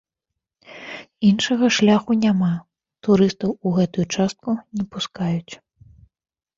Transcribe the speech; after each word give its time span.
Іншага 1.29 1.65
шляху 1.77 2.11
няма, 2.23 2.51
турыстаў 3.05 3.51
у 3.65 3.77
гэтую 3.79 4.05
частку 4.15 4.59
не 4.81 4.91
пускаюць. 4.99 5.53